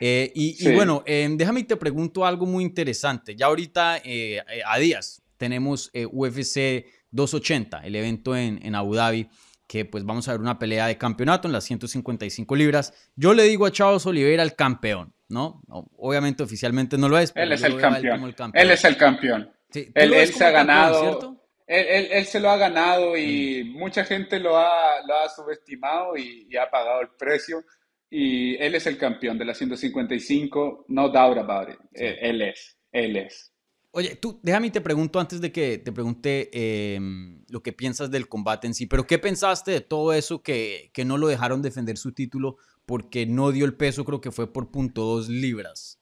Eh, 0.00 0.32
y, 0.34 0.72
bueno, 0.72 1.02
em, 1.06 1.36
déjame 1.36 1.62
te 1.64 1.76
pregunto 1.76 2.24
algo 2.24 2.46
muy 2.46 2.64
interesante. 2.64 3.36
Ya 3.36 3.46
ahorita, 3.46 4.00
eh, 4.04 4.42
a 4.66 4.78
días, 4.78 5.22
tenemos 5.36 5.90
UFC 6.10 6.86
280, 7.10 7.80
el 7.84 7.96
evento 7.96 8.36
en, 8.36 8.64
en, 8.64 8.74
Abu 8.74 8.94
Dhabi, 8.94 9.28
que 9.66 9.84
pues 9.84 10.04
vamos 10.04 10.26
a 10.28 10.32
ver 10.32 10.40
una 10.40 10.58
pelea 10.58 10.86
de 10.86 10.96
campeonato 10.96 11.48
en 11.48 11.52
las 11.52 11.64
155 11.64 12.56
libras. 12.56 12.92
Yo 13.14 13.34
le 13.34 13.44
digo 13.44 13.66
a 13.66 13.72
Chavos 13.72 14.06
Oliveira 14.06 14.42
el 14.42 14.54
campeón, 14.54 15.12
¿no? 15.28 15.62
Obviamente 15.68 16.42
oficialmente 16.42 16.96
no 16.98 17.08
lo 17.08 17.18
es. 17.18 17.32
Pero 17.32 17.44
él 17.44 17.52
es 17.52 17.62
el 17.62 17.76
campeón. 17.76 18.34
Él 18.54 18.70
es 18.70 18.84
el 18.84 18.96
campeón. 18.96 19.52
él, 19.72 20.32
se 20.32 20.44
ha 20.44 20.50
ganado 20.50 21.40
él, 21.70 22.26
se 22.26 22.40
lo 22.40 22.50
ha 22.50 22.56
ganado 22.56 23.16
y 23.16 23.62
mm. 23.64 23.78
mucha 23.78 24.04
gente 24.04 24.40
lo 24.40 24.56
ha, 24.58 25.00
lo 25.06 25.14
ha 25.14 25.28
subestimado 25.28 26.16
y, 26.16 26.48
ha 26.56 26.68
pagado 26.68 27.00
el 27.02 27.10
precio. 27.10 27.62
Y 28.10 28.56
él 28.56 28.74
es 28.74 28.86
el 28.86 28.98
campeón 28.98 29.38
de 29.38 29.44
la 29.44 29.54
155, 29.54 30.86
no 30.88 31.08
doubt 31.08 31.38
about 31.38 31.68
it. 31.70 31.78
Él, 31.92 32.42
es, 32.42 32.76
él 32.90 33.16
es. 33.16 33.52
Oye, 33.92 34.16
tú, 34.16 34.40
déjame 34.42 34.70
te 34.70 34.80
pregunto 34.80 35.20
antes 35.20 35.40
de 35.40 35.52
que 35.52 35.78
te 35.78 35.92
pregunte 35.92 36.50
em, 36.52 37.44
lo 37.48 37.62
que 37.62 37.72
piensas 37.72 38.10
del 38.10 38.28
combate 38.28 38.66
en 38.66 38.74
sí, 38.74 38.86
pero 38.86 39.06
¿qué 39.06 39.18
pensaste 39.18 39.70
de 39.70 39.80
todo 39.80 40.12
eso 40.12 40.42
que, 40.42 40.90
que 40.92 41.04
no 41.04 41.18
lo 41.18 41.28
dejaron 41.28 41.62
defender 41.62 41.96
su 41.96 42.12
título 42.12 42.56
porque 42.84 43.26
no 43.26 43.52
dio 43.52 43.64
el 43.64 43.74
peso, 43.74 44.04
creo 44.04 44.20
que 44.20 44.32
fue 44.32 44.52
por 44.52 44.70
punto 44.70 45.02
dos 45.02 45.28
libras? 45.28 46.00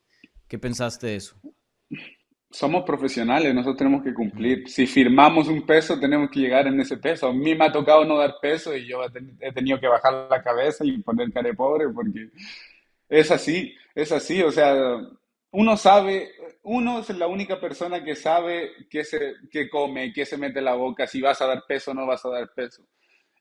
¿Qué 0.48 0.58
pensaste 0.58 1.08
de 1.08 1.16
eso? 1.16 1.38
Somos 2.50 2.84
profesionales, 2.84 3.54
nosotros 3.54 3.76
tenemos 3.76 4.02
que 4.02 4.14
cumplir. 4.14 4.68
Si 4.68 4.86
firmamos 4.86 5.48
un 5.48 5.66
peso, 5.66 6.00
tenemos 6.00 6.30
que 6.30 6.40
llegar 6.40 6.66
en 6.66 6.80
ese 6.80 6.96
peso. 6.96 7.28
A 7.28 7.32
mí 7.32 7.54
me 7.54 7.66
ha 7.66 7.72
tocado 7.72 8.04
no 8.04 8.18
dar 8.18 8.36
peso 8.40 8.74
y 8.74 8.86
yo 8.86 9.00
he 9.40 9.52
tenido 9.52 9.78
que 9.78 9.88
bajar 9.88 10.28
la 10.30 10.42
cabeza 10.42 10.84
y 10.84 10.98
poner 10.98 11.32
cara 11.32 11.48
de 11.48 11.54
pobre 11.54 11.88
porque 11.90 12.30
es 13.08 13.30
así, 13.30 13.74
es 13.94 14.12
así. 14.12 14.42
O 14.42 14.50
sea, 14.50 14.74
uno 15.50 15.76
sabe, 15.76 16.30
uno 16.62 17.00
es 17.00 17.10
la 17.10 17.26
única 17.26 17.60
persona 17.60 18.02
que 18.04 18.14
sabe 18.14 18.70
qué, 18.90 19.04
se, 19.04 19.34
qué 19.50 19.68
come, 19.68 20.12
qué 20.12 20.24
se 20.24 20.38
mete 20.38 20.58
en 20.60 20.66
la 20.66 20.74
boca, 20.74 21.06
si 21.06 21.20
vas 21.20 21.40
a 21.42 21.46
dar 21.46 21.64
peso 21.66 21.90
o 21.90 21.94
no 21.94 22.06
vas 22.06 22.24
a 22.24 22.30
dar 22.30 22.50
peso. 22.54 22.82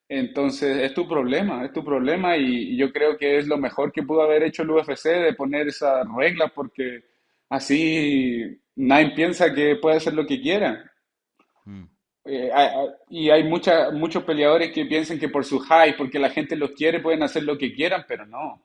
Entonces, 0.09 0.77
es 0.77 0.93
tu 0.93 1.07
problema, 1.07 1.65
es 1.65 1.73
tu 1.73 1.83
problema 1.83 2.37
y, 2.37 2.77
yo 2.77 2.93
creo 2.93 3.17
que 3.17 3.37
es 3.37 3.47
lo 3.47 3.57
mejor 3.57 3.91
que 3.91 4.03
pudo 4.03 4.21
haber 4.21 4.43
hecho 4.43 4.63
el 4.63 4.71
UFC 4.71 5.05
de 5.09 5.33
poner 5.33 5.67
esa 5.67 6.03
regla 6.17 6.47
porque 6.53 7.03
así 7.49 8.59
nadie 8.75 9.11
piensa 9.15 9.53
que 9.53 9.75
puede 9.75 9.97
hacer 9.97 10.13
lo 10.13 10.25
que 10.25 10.41
quiera. 10.41 10.91
Mm. 11.65 11.83
Eh, 12.25 12.51
y 13.09 13.29
hay 13.29 13.43
mucha, 13.43 13.91
muchos 13.91 14.23
peleadores 14.23 14.71
que 14.71 14.85
piensan 14.85 15.17
que 15.19 15.29
por 15.29 15.45
su 15.45 15.59
high, 15.59 15.95
porque 15.95 16.19
la 16.19 16.29
gente 16.29 16.55
los 16.55 16.71
quiere, 16.71 16.99
pueden 16.99 17.23
hacer 17.23 17.43
lo 17.43 17.57
que 17.57 17.73
quieran, 17.73 18.05
pero 18.07 18.25
no. 18.25 18.63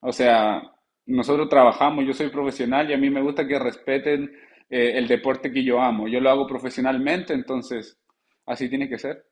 O 0.00 0.12
sea, 0.12 0.62
nosotros 1.06 1.48
trabajamos, 1.48 2.04
yo 2.04 2.12
soy 2.12 2.28
profesional 2.28 2.90
y 2.90 2.94
a 2.94 2.98
mí 2.98 3.08
me 3.08 3.22
gusta 3.22 3.46
que 3.46 3.58
respeten 3.58 4.30
eh, 4.68 4.92
el 4.96 5.08
deporte 5.08 5.50
que 5.50 5.64
yo 5.64 5.80
amo. 5.80 6.08
Yo 6.08 6.20
lo 6.20 6.30
hago 6.30 6.46
profesionalmente, 6.46 7.32
entonces 7.32 7.98
así 8.46 8.68
tiene 8.68 8.88
que 8.88 8.98
ser. 8.98 9.24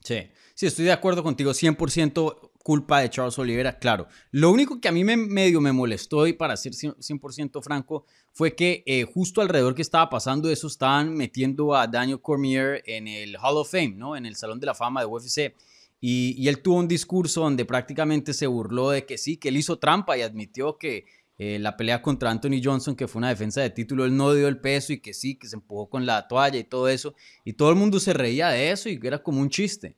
Sí, 0.00 0.30
sí, 0.54 0.66
estoy 0.66 0.84
de 0.84 0.92
acuerdo 0.92 1.22
contigo 1.22 1.52
100%. 1.52 2.50
culpa 2.62 3.00
de 3.00 3.10
Charles 3.10 3.38
Oliveira, 3.38 3.78
claro. 3.78 4.06
Lo 4.30 4.50
único 4.50 4.80
que 4.80 4.88
a 4.88 4.92
mí 4.92 5.04
me, 5.04 5.16
medio 5.16 5.60
me 5.60 5.72
molestó, 5.72 6.26
y 6.26 6.34
para 6.34 6.56
ser 6.56 6.72
100% 6.72 7.62
franco, 7.62 8.06
fue 8.34 8.54
que 8.54 8.82
eh, 8.84 9.04
justo 9.04 9.40
alrededor 9.40 9.74
que 9.74 9.82
estaba 9.82 10.10
pasando 10.10 10.50
eso, 10.50 10.66
estaban 10.66 11.14
metiendo 11.14 11.74
a 11.74 11.86
Daniel 11.86 12.20
Cormier 12.20 12.82
en 12.84 13.08
el 13.08 13.36
Hall 13.36 13.56
of 13.56 13.70
Fame, 13.70 13.94
¿no? 13.96 14.16
En 14.16 14.26
el 14.26 14.36
Salón 14.36 14.60
de 14.60 14.66
la 14.66 14.74
Fama 14.74 15.00
de 15.00 15.06
UFC. 15.06 15.54
Y, 16.00 16.46
él 16.48 16.60
tuvo 16.60 16.76
un 16.76 16.88
discurso 16.88 17.40
donde 17.40 17.64
prácticamente 17.64 18.34
se 18.34 18.46
burló 18.46 18.90
de 18.90 19.06
que 19.06 19.16
sí, 19.16 19.38
que 19.38 19.48
él 19.48 19.56
hizo 19.56 19.78
trampa 19.78 20.18
y 20.18 20.20
admitió 20.20 20.76
que 20.76 21.06
eh, 21.38 21.58
la 21.58 21.76
pelea 21.76 22.02
contra 22.02 22.30
Anthony 22.30 22.60
Johnson, 22.62 22.94
que 22.94 23.08
fue 23.08 23.20
una 23.20 23.30
defensa 23.30 23.62
de 23.62 23.70
título, 23.70 24.04
él 24.04 24.14
no 24.14 24.34
dio 24.34 24.46
el 24.48 24.60
peso 24.60 24.92
y 24.92 24.98
que 25.00 25.14
sí, 25.14 25.36
que 25.36 25.48
se 25.48 25.56
empujó 25.56 25.88
con 25.88 26.04
la 26.04 26.28
toalla 26.28 26.58
y 26.58 26.64
todo 26.64 26.88
eso. 26.88 27.14
Y 27.44 27.54
todo 27.54 27.70
el 27.70 27.76
mundo 27.76 27.98
se 28.00 28.12
reía 28.12 28.48
de 28.48 28.70
eso 28.70 28.90
y 28.90 29.00
era 29.02 29.22
como 29.22 29.40
un 29.40 29.48
chiste. 29.48 29.96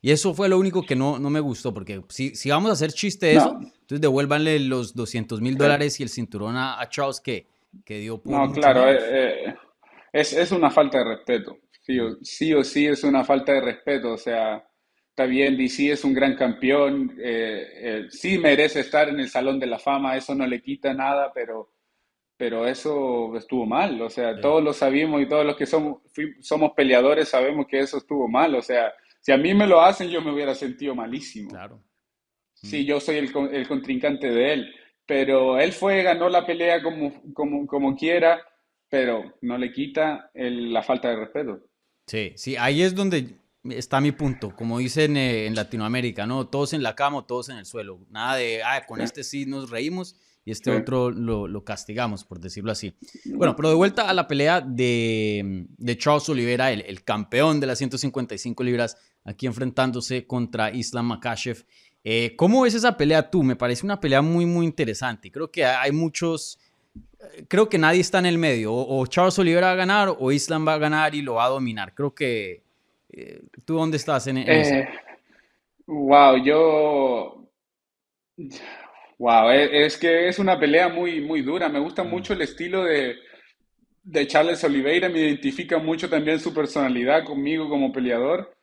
Y 0.00 0.12
eso 0.12 0.32
fue 0.32 0.48
lo 0.48 0.58
único 0.58 0.84
que 0.84 0.94
no, 0.94 1.18
no 1.18 1.28
me 1.28 1.40
gustó, 1.40 1.74
porque 1.74 2.02
si, 2.08 2.36
si 2.36 2.50
vamos 2.50 2.70
a 2.70 2.74
hacer 2.74 2.92
chiste 2.92 3.26
de 3.26 3.36
eso, 3.36 3.58
entonces 3.58 4.00
devuélvanle 4.00 4.60
los 4.60 4.94
200 4.94 5.40
mil 5.40 5.56
dólares 5.56 5.98
y 5.98 6.04
el 6.04 6.08
cinturón 6.08 6.56
a, 6.56 6.86
Charles 6.88 7.20
que, 7.20 7.46
que 7.84 7.98
dio 7.98 8.20
No, 8.24 8.50
claro, 8.52 8.90
eh, 8.90 8.98
eh, 9.48 9.54
es, 10.12 10.32
es, 10.32 10.52
una 10.52 10.70
falta 10.70 10.98
de 10.98 11.04
respeto. 11.04 11.58
Sí 11.80 11.98
o, 11.98 12.16
sí 12.22 12.54
o, 12.54 12.64
sí 12.64 12.86
es 12.86 13.04
una 13.04 13.24
falta 13.24 13.52
de 13.52 13.60
respeto. 13.60 14.12
O 14.12 14.18
sea, 14.18 14.64
está 15.10 15.26
bien, 15.26 15.56
DC 15.56 15.92
es 15.92 16.04
un 16.04 16.14
gran 16.14 16.36
campeón, 16.36 17.16
eh, 17.20 18.06
sí 18.10 18.38
merece 18.38 18.80
estar 18.80 19.08
en 19.08 19.20
el 19.20 19.28
Salón 19.28 19.58
de 19.58 19.66
la 19.66 19.78
Fama, 19.78 20.16
eso 20.16 20.34
no 20.34 20.46
le 20.46 20.62
quita 20.62 20.94
nada, 20.94 21.32
pero, 21.34 21.72
pero 22.36 22.66
eso 22.66 23.36
estuvo 23.36 23.66
mal. 23.66 24.00
O 24.00 24.10
sea, 24.10 24.40
todos 24.40 24.62
lo 24.62 24.72
sabemos 24.72 25.20
y 25.20 25.26
todos 25.26 25.44
los 25.44 25.56
que 25.56 25.66
somos, 25.66 26.02
somos 26.40 26.72
peleadores 26.76 27.28
sabemos 27.28 27.66
que 27.66 27.80
eso 27.80 27.98
estuvo 27.98 28.28
mal. 28.28 28.54
O 28.54 28.62
sea, 28.62 28.92
si 29.20 29.32
a 29.32 29.36
mí 29.36 29.54
me 29.54 29.66
lo 29.66 29.80
hacen, 29.80 30.08
yo 30.08 30.22
me 30.22 30.32
hubiera 30.32 30.54
sentido 30.54 30.94
malísimo. 30.94 31.50
Claro. 31.50 31.82
Sí, 32.54 32.84
yo 32.84 32.98
soy 32.98 33.16
el, 33.16 33.30
el 33.52 33.68
contrincante 33.68 34.28
de 34.28 34.52
él. 34.52 34.74
Pero 35.08 35.58
él 35.58 35.72
fue, 35.72 36.02
ganó 36.02 36.28
la 36.28 36.44
pelea 36.44 36.82
como, 36.82 37.22
como, 37.32 37.66
como 37.66 37.96
quiera, 37.96 38.42
pero 38.90 39.38
no 39.40 39.56
le 39.56 39.72
quita 39.72 40.30
la 40.34 40.82
falta 40.82 41.08
de 41.08 41.16
respeto. 41.16 41.60
Sí, 42.06 42.34
sí, 42.36 42.56
ahí 42.56 42.82
es 42.82 42.94
donde 42.94 43.38
está 43.70 44.02
mi 44.02 44.12
punto, 44.12 44.54
como 44.54 44.78
dicen 44.78 45.16
eh, 45.16 45.46
en 45.46 45.54
Latinoamérica, 45.54 46.26
¿no? 46.26 46.46
Todos 46.48 46.74
en 46.74 46.82
la 46.82 46.94
cama, 46.94 47.26
todos 47.26 47.48
en 47.48 47.56
el 47.56 47.64
suelo. 47.64 48.00
Nada 48.10 48.36
de, 48.36 48.62
ah, 48.62 48.84
con 48.86 49.00
este 49.00 49.24
sí 49.24 49.46
nos 49.46 49.70
reímos 49.70 50.14
y 50.44 50.50
este 50.50 50.70
otro 50.70 51.10
lo, 51.10 51.64
castigamos, 51.64 52.24
por 52.24 52.38
decirlo 52.38 52.70
así. 52.70 52.94
Bueno, 53.24 53.56
pero 53.56 53.70
de 53.70 53.76
vuelta 53.76 54.10
a 54.10 54.14
la 54.14 54.28
pelea 54.28 54.60
de, 54.60 55.66
Charles 55.98 56.28
Oliveira, 56.28 56.70
el, 56.70 56.82
el, 56.82 57.02
campeón 57.02 57.60
de 57.60 57.66
las 57.66 57.78
155 57.78 58.62
libras, 58.62 58.98
aquí 59.24 59.46
enfrentándose 59.46 60.26
contra 60.26 60.70
Islam 60.70 61.06
Makashev. 61.06 61.64
Eh, 62.10 62.34
¿Cómo 62.36 62.62
ves 62.62 62.72
esa 62.72 62.96
pelea 62.96 63.28
tú? 63.28 63.42
Me 63.42 63.54
parece 63.54 63.84
una 63.84 64.00
pelea 64.00 64.22
muy, 64.22 64.46
muy 64.46 64.64
interesante. 64.64 65.30
Creo 65.30 65.50
que 65.50 65.66
hay 65.66 65.92
muchos, 65.92 66.58
creo 67.48 67.68
que 67.68 67.76
nadie 67.76 68.00
está 68.00 68.18
en 68.18 68.24
el 68.24 68.38
medio. 68.38 68.72
O, 68.72 69.06
Charles 69.06 69.38
Oliveira 69.38 69.66
va 69.66 69.72
a 69.74 69.76
ganar 69.76 70.16
o 70.18 70.32
Islam 70.32 70.66
va 70.66 70.72
a 70.72 70.78
ganar 70.78 71.14
y 71.14 71.20
lo 71.20 71.34
va 71.34 71.44
a 71.44 71.50
dominar. 71.50 71.94
Creo 71.94 72.14
que... 72.14 72.62
Eh, 73.10 73.42
¿Tú 73.66 73.74
dónde 73.74 73.98
estás 73.98 74.26
en, 74.26 74.38
en 74.38 74.88
Wow, 75.84 76.36
eh, 76.36 76.42
yo... 76.46 77.44
Wow, 79.18 79.50
es, 79.50 79.98
que 79.98 80.28
es 80.28 80.38
una 80.38 80.58
pelea 80.58 80.88
muy, 80.88 81.20
muy 81.20 81.42
dura. 81.42 81.68
Me 81.68 81.78
gusta 81.78 82.04
mm. 82.04 82.08
mucho 82.08 82.32
el 82.32 82.40
estilo 82.40 82.84
de, 82.84 83.16
de 84.02 84.26
Charles 84.26 84.64
Oliveira. 84.64 85.10
Me 85.10 85.18
identifica 85.18 85.76
mucho 85.76 86.08
también 86.08 86.40
su 86.40 86.54
personalidad 86.54 87.26
conmigo 87.26 87.68
como 87.68 87.92
peleador. 87.92 88.56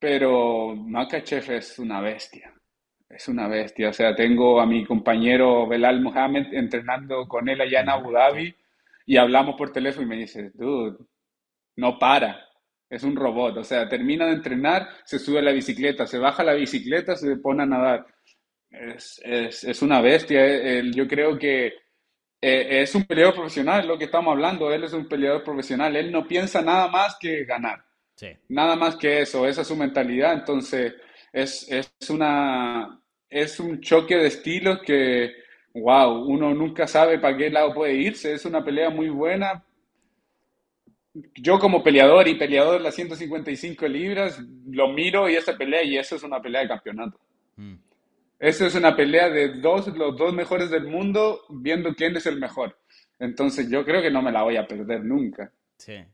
Pero 0.00 0.74
Makachev 0.74 1.48
es 1.52 1.78
una 1.78 2.00
bestia. 2.00 2.52
Es 3.14 3.28
una 3.28 3.46
bestia. 3.48 3.90
O 3.90 3.92
sea, 3.92 4.14
tengo 4.14 4.60
a 4.60 4.66
mi 4.66 4.84
compañero 4.84 5.66
Belal 5.66 6.00
Mohamed 6.00 6.54
entrenando 6.54 7.28
con 7.28 7.48
él 7.48 7.60
allá 7.60 7.80
en 7.80 7.90
Abu 7.90 8.10
Dhabi 8.10 8.54
y 9.06 9.16
hablamos 9.16 9.56
por 9.56 9.72
teléfono 9.72 10.06
y 10.06 10.08
me 10.08 10.16
dice, 10.16 10.50
dude, 10.54 10.96
no 11.76 11.98
para. 11.98 12.48
Es 12.88 13.04
un 13.04 13.16
robot. 13.16 13.58
O 13.58 13.64
sea, 13.64 13.88
termina 13.88 14.26
de 14.26 14.32
entrenar, 14.32 14.88
se 15.04 15.18
sube 15.18 15.40
a 15.40 15.42
la 15.42 15.52
bicicleta, 15.52 16.06
se 16.06 16.18
baja 16.18 16.42
la 16.42 16.54
bicicleta, 16.54 17.16
se 17.16 17.36
pone 17.36 17.62
a 17.62 17.66
nadar 17.66 18.06
es, 18.72 19.20
es, 19.24 19.64
es 19.64 19.82
una 19.82 20.00
bestia. 20.00 20.44
Eh, 20.44 20.90
yo 20.92 21.06
creo 21.06 21.38
que 21.38 21.66
eh, 22.40 22.82
es 22.82 22.94
un 22.94 23.04
peleador 23.04 23.34
profesional, 23.34 23.86
lo 23.86 23.98
que 23.98 24.04
estamos 24.04 24.32
hablando. 24.32 24.72
Él 24.72 24.84
es 24.84 24.92
un 24.92 25.06
peleador 25.06 25.44
profesional. 25.44 25.94
Él 25.94 26.10
no 26.10 26.26
piensa 26.26 26.62
nada 26.62 26.88
más 26.88 27.16
que 27.20 27.44
ganar. 27.44 27.84
Nada 28.48 28.76
más 28.76 28.96
que 28.96 29.22
eso. 29.22 29.46
Esa 29.46 29.62
es 29.62 29.68
su 29.68 29.76
mentalidad. 29.76 30.32
Entonces, 30.32 30.94
es, 31.32 31.70
es, 31.70 32.10
una, 32.10 33.01
es 33.32 33.58
un 33.58 33.80
choque 33.80 34.16
de 34.16 34.26
estilos 34.26 34.80
que, 34.82 35.32
wow, 35.74 36.24
uno 36.24 36.54
nunca 36.54 36.86
sabe 36.86 37.18
para 37.18 37.36
qué 37.36 37.50
lado 37.50 37.72
puede 37.72 37.94
irse. 37.94 38.34
Es 38.34 38.44
una 38.44 38.62
pelea 38.62 38.90
muy 38.90 39.08
buena. 39.08 39.64
Yo 41.34 41.58
como 41.58 41.82
peleador 41.82 42.28
y 42.28 42.34
peleador 42.34 42.78
de 42.78 42.84
las 42.84 42.94
155 42.94 43.88
libras, 43.88 44.38
lo 44.68 44.88
miro 44.88 45.28
y 45.28 45.36
esa 45.36 45.56
pelea 45.56 45.82
y 45.82 45.96
eso 45.96 46.16
es 46.16 46.22
una 46.22 46.40
pelea 46.40 46.62
de 46.62 46.68
campeonato. 46.68 47.18
Mm. 47.56 47.74
Eso 48.38 48.66
es 48.66 48.74
una 48.74 48.94
pelea 48.94 49.30
de 49.30 49.60
dos, 49.60 49.86
los 49.96 50.16
dos 50.16 50.34
mejores 50.34 50.70
del 50.70 50.84
mundo 50.84 51.42
viendo 51.48 51.94
quién 51.94 52.16
es 52.16 52.26
el 52.26 52.38
mejor. 52.38 52.76
Entonces 53.18 53.70
yo 53.70 53.84
creo 53.84 54.02
que 54.02 54.10
no 54.10 54.20
me 54.20 54.32
la 54.32 54.42
voy 54.42 54.56
a 54.56 54.66
perder 54.66 55.04
nunca. 55.04 55.50
Sí. 55.76 56.04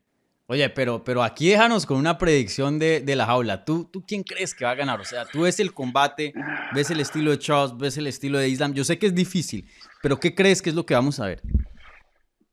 Oye, 0.51 0.67
pero, 0.71 1.03
pero 1.03 1.21
aquí 1.21 1.49
déjanos 1.49 1.85
con 1.85 1.97
una 1.97 2.17
predicción 2.17 2.79
de, 2.79 3.01
de, 3.01 3.15
la 3.15 3.27
jaula. 3.27 3.63
¿Tú, 3.63 3.87
¿Tú 3.93 4.03
quién 4.03 4.23
crees 4.23 4.55
que 4.55 4.65
va 4.65 4.71
a 4.71 4.75
ganar? 4.75 4.99
O 4.99 5.05
sea, 5.05 5.25
tú 5.25 5.41
ves 5.43 5.59
el 5.59 5.75
combate, 5.75 6.33
ves 6.73 6.89
el 6.89 6.99
estilo 6.99 7.29
de 7.29 7.37
Charles, 7.37 7.77
ves 7.77 7.97
el 7.97 8.07
estilo 8.07 8.39
de 8.39 8.49
Islam. 8.49 8.73
Yo 8.73 8.83
sé 8.83 8.97
que 8.97 9.05
es 9.05 9.13
difícil, 9.13 9.69
pero 10.01 10.19
¿qué 10.19 10.33
crees 10.33 10.63
que 10.63 10.71
es 10.71 10.75
lo 10.75 10.87
que 10.87 10.95
vamos 10.95 11.19
a 11.19 11.27
ver? 11.27 11.43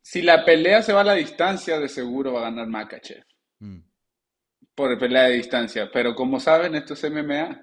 Si 0.03 0.21
la 0.21 0.45
pelea 0.45 0.83
se 0.83 0.93
va 0.93 1.00
a 1.00 1.05
la 1.05 1.15
distancia, 1.15 1.81
de 1.81 1.88
seguro 1.88 2.35
va 2.35 2.41
a 2.41 2.50
ganar 2.50 2.67
Makachev. 2.67 3.25
Mm. 3.61 3.79
Por 4.75 4.99
pelea 4.99 5.23
de 5.23 5.37
distancia. 5.37 5.88
Pero 5.91 6.15
como 6.15 6.38
saben, 6.38 6.75
esto 6.75 6.93
es 6.93 7.11
MMA. 7.11 7.62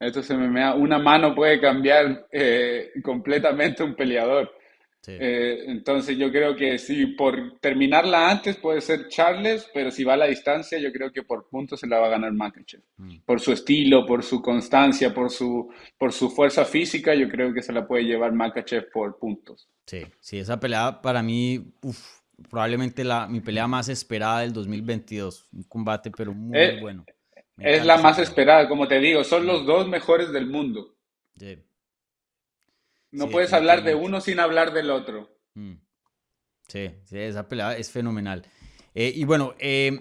Esto 0.00 0.36
me 0.36 0.60
da, 0.60 0.74
una 0.74 0.98
mano 0.98 1.32
puede 1.32 1.60
cambiar 1.60 2.26
eh, 2.32 2.90
completamente 3.04 3.84
un 3.84 3.94
peleador. 3.94 4.52
Eh, 5.06 5.64
entonces 5.66 6.18
yo 6.18 6.30
creo 6.30 6.54
que 6.54 6.78
si 6.78 7.06
por 7.06 7.58
terminarla 7.60 8.30
antes 8.30 8.56
puede 8.56 8.80
ser 8.80 9.08
Charles, 9.08 9.68
pero 9.72 9.90
si 9.90 10.04
va 10.04 10.14
a 10.14 10.18
la 10.18 10.26
distancia 10.26 10.78
yo 10.78 10.92
creo 10.92 11.10
que 11.10 11.22
por 11.22 11.48
puntos 11.48 11.80
se 11.80 11.86
la 11.86 11.98
va 11.98 12.06
a 12.06 12.10
ganar 12.10 12.32
Makachev. 12.32 12.82
Mm. 12.98 13.20
Por 13.24 13.40
su 13.40 13.52
estilo, 13.52 14.04
por 14.04 14.22
su 14.22 14.42
constancia, 14.42 15.14
por 15.14 15.30
su, 15.30 15.70
por 15.96 16.12
su 16.12 16.30
fuerza 16.30 16.64
física, 16.64 17.14
yo 17.14 17.28
creo 17.28 17.52
que 17.54 17.62
se 17.62 17.72
la 17.72 17.86
puede 17.86 18.04
llevar 18.04 18.32
Makachev 18.32 18.90
por 18.92 19.18
puntos. 19.18 19.68
Sí, 19.86 20.04
sí, 20.20 20.38
esa 20.38 20.60
pelea 20.60 21.00
para 21.00 21.22
mí, 21.22 21.72
probablemente 22.50 23.02
la, 23.02 23.26
mi 23.26 23.40
pelea 23.40 23.66
más 23.66 23.88
esperada 23.88 24.40
del 24.40 24.52
2022. 24.52 25.48
Un 25.52 25.62
combate 25.64 26.10
pero 26.10 26.34
muy 26.34 26.58
eh, 26.58 26.78
bueno 26.80 27.04
es 27.60 27.84
la 27.84 27.98
más 27.98 28.18
esperada, 28.18 28.68
como 28.68 28.88
te 28.88 28.98
digo, 28.98 29.22
son 29.24 29.46
los 29.46 29.66
dos 29.66 29.86
mejores 29.88 30.32
del 30.32 30.46
mundo. 30.46 30.96
No 33.12 33.28
puedes 33.28 33.52
hablar 33.52 33.82
de 33.82 33.94
uno 33.94 34.20
sin 34.20 34.40
hablar 34.40 34.72
del 34.72 34.90
otro. 34.90 35.28
Mm. 35.54 35.74
Sí, 36.68 36.90
esa 37.10 37.48
pelea 37.48 37.76
es 37.76 37.90
fenomenal. 37.90 38.46
Eh, 38.94 39.12
y 39.14 39.24
bueno, 39.24 39.54
eh, 39.58 40.00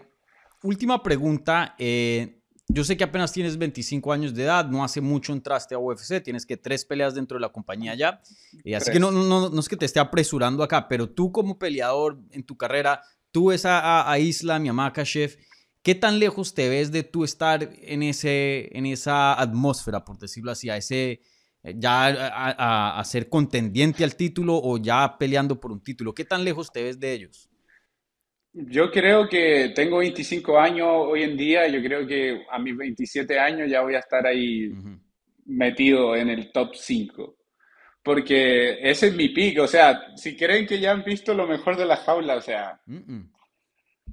última 0.64 1.02
pregunta. 1.02 1.76
Eh, 1.78 2.36
yo 2.68 2.84
sé 2.84 2.96
que 2.96 3.04
apenas 3.04 3.32
tienes 3.32 3.58
25 3.58 4.14
años 4.14 4.36
de 4.36 4.44
edad, 4.44 4.66
no 4.68 4.84
hace 4.84 5.02
mucho 5.02 5.34
entraste 5.34 5.74
a 5.74 5.80
UFC, 5.80 6.22
tienes 6.22 6.46
que 6.46 6.56
tres 6.56 6.86
peleas 6.86 7.16
dentro 7.16 7.38
de 7.38 7.42
la 7.42 7.50
compañía 7.50 7.96
ya. 7.96 8.22
así 8.76 8.92
que 8.92 9.00
no, 9.00 9.10
no, 9.10 9.50
no, 9.50 9.60
es 9.60 9.68
que 9.68 9.76
te 9.76 9.88
esté 9.88 10.00
apresurando 10.00 10.62
acá, 10.62 10.88
pero 10.88 11.10
tú 11.10 11.32
como 11.32 11.58
peleador 11.58 12.20
en 12.30 12.44
tu 12.44 12.58
carrera, 12.58 13.02
tú 13.32 13.48
ves 13.48 13.66
a, 13.66 14.12
a 14.12 14.20
Islam 14.20 14.68
y 14.68 14.70
a 14.70 14.74
Makashev 14.74 15.36
¿Qué 15.82 15.96
tan 15.96 16.20
lejos 16.20 16.54
te 16.54 16.68
ves 16.68 16.92
de 16.92 17.04
tú 17.04 17.24
estar 17.24 17.70
en, 17.82 18.04
ese, 18.04 18.70
en 18.78 18.86
esa 18.86 19.40
atmósfera, 19.40 20.04
por 20.04 20.18
decirlo 20.18 20.52
así, 20.52 20.70
a 20.70 20.76
ese, 20.76 21.12
eh, 21.12 21.22
ya 21.64 22.98
a, 23.00 23.04
ser 23.04 23.30
contendiente 23.30 24.04
al 24.04 24.16
título 24.16 24.56
o 24.56 24.78
ya 24.78 25.18
peleando 25.18 25.60
por 25.60 25.72
un 25.72 25.84
título? 25.84 26.14
¿Qué 26.14 26.26
tan 26.26 26.44
lejos 26.44 26.72
te 26.72 26.84
ves 26.84 27.00
de 27.00 27.14
ellos? 27.14 27.50
Yo 28.52 28.90
creo 28.92 29.28
que 29.28 29.72
tengo 29.76 30.00
25 30.00 30.60
años 30.60 30.88
hoy 30.90 31.24
en 31.24 31.38
día, 31.38 31.68
yo 31.68 31.82
creo 31.82 32.08
que 32.08 32.46
a 32.50 32.58
mis 32.60 32.76
27 32.76 33.40
años 33.40 33.70
ya 33.70 33.82
voy 33.82 33.96
a 33.96 34.00
estar 34.00 34.26
ahí 34.26 34.72
metido 35.46 36.16
en 36.16 36.30
el 36.30 36.52
top 36.52 36.76
5. 36.76 37.36
Porque 38.02 38.80
ese 38.82 39.08
es 39.08 39.16
mi 39.16 39.30
pico, 39.30 39.64
o 39.64 39.68
sea, 39.68 40.16
si 40.16 40.36
creen 40.36 40.66
que 40.66 40.80
ya 40.80 40.92
han 40.92 41.04
visto 41.04 41.34
lo 41.34 41.46
mejor 41.46 41.78
de 41.78 41.86
la 41.86 41.98
jaula, 41.98 42.38
o 42.38 42.42
sea, 42.42 42.82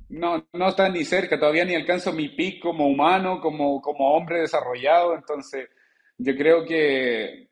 no, 0.08 0.46
no 0.52 0.68
está 0.68 0.88
ni 0.88 1.04
cerca, 1.04 1.38
todavía 1.38 1.64
ni 1.64 1.74
alcanzo 1.74 2.12
mi 2.12 2.28
pick 2.30 2.60
como 2.60 2.86
humano, 2.88 3.40
como, 3.40 3.80
como 3.80 4.12
hombre 4.12 4.40
desarrollado, 4.40 5.14
entonces 5.14 5.68
yo 6.18 6.37
creo 6.37 6.64
que 6.64 7.49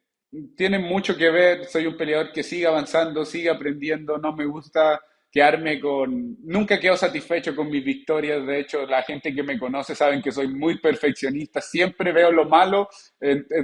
tiene 0.56 0.78
mucho 0.78 1.16
que 1.16 1.30
ver, 1.30 1.64
soy 1.66 1.86
un 1.86 1.96
peleador 1.96 2.32
que 2.32 2.42
sigue 2.42 2.66
avanzando, 2.66 3.24
sigue 3.24 3.50
aprendiendo, 3.50 4.18
no 4.18 4.34
me 4.34 4.46
gusta 4.46 5.00
quedarme 5.30 5.80
con... 5.80 6.36
Nunca 6.44 6.78
quedo 6.78 6.96
satisfecho 6.96 7.56
con 7.56 7.68
mis 7.68 7.84
victorias, 7.84 8.46
de 8.46 8.60
hecho 8.60 8.86
la 8.86 9.02
gente 9.02 9.34
que 9.34 9.42
me 9.42 9.58
conoce 9.58 9.94
saben 9.94 10.22
que 10.22 10.30
soy 10.30 10.48
muy 10.48 10.78
perfeccionista, 10.78 11.60
siempre 11.60 12.12
veo 12.12 12.30
lo 12.30 12.48
malo, 12.48 12.88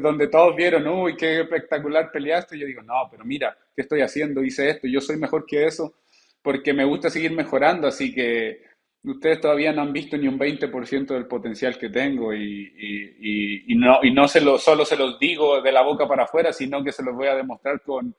donde 0.01 0.29
todos 0.29 0.57
vieron, 0.57 0.87
uy, 0.89 1.17
qué 1.17 1.41
espectacular 1.41 2.11
peleaste, 2.13 2.59
yo 2.59 2.67
digo, 2.67 2.83
no, 2.83 3.09
pero 3.11 3.25
mira, 3.25 3.57
¿qué 3.75 3.83
estoy 3.83 4.01
haciendo? 4.01 4.43
Hice 4.43 4.71
esto, 4.71 4.89
yo 4.89 5.01
soy 5.01 5.17
mejor 5.17 5.47
que 5.47 5.65
eso, 5.67 5.95
porque 6.43 6.73
me 6.73 6.85
gusta 6.85 7.11
seguir 7.11 7.33
mejorando, 7.33 7.87
así 7.87 8.13
que 8.13 8.63
ustedes 9.03 9.41
todavía 9.41 9.73
no 9.73 9.83
han 9.83 9.93
visto 9.93 10.17
ni 10.17 10.29
un 10.29 10.39
20% 10.39 11.07
del 11.07 11.27
potencial 11.27 11.79
que 11.79 11.89
tengo 11.89 12.35
y, 12.35 13.65
no, 13.77 14.29
solo 14.29 14.85
se 14.85 14.97
los 14.97 15.19
digo 15.19 15.63
de 15.63 15.73
la 15.73 15.83
boca 15.83 16.07
para 16.07 16.25
afuera, 16.25 16.53
sino 16.53 16.85
que 16.85 16.93
se 16.93 17.03
los 17.03 17.15
voy 17.15 17.29
a 17.29 17.35
demostrar 17.35 17.83
con 17.83 18.15